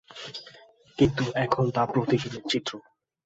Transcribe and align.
কিন্তু 0.99 1.23
এখন 1.35 1.65
তা 1.71 1.83
প্রতিদিনের 1.85 2.43
চিত্র। 2.47 2.71